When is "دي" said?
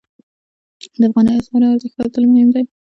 2.53-2.63